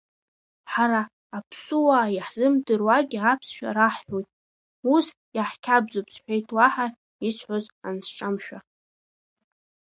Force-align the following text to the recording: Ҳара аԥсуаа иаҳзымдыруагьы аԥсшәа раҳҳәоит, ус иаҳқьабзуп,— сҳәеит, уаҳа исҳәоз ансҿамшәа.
Ҳара 0.71 1.01
аԥсуаа 1.37 2.07
иаҳзымдыруагьы 2.15 3.19
аԥсшәа 3.31 3.69
раҳҳәоит, 3.77 4.27
ус 4.95 5.05
иаҳқьабзуп,— 5.35 6.07
сҳәеит, 6.13 6.47
уаҳа 6.55 6.87
исҳәоз 7.27 7.65
ансҿамшәа. 7.87 8.59